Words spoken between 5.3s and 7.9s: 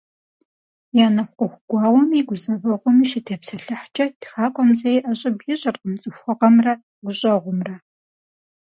ищӏыркъым цӏыхугъэмрэ гущӏэгъумрэ.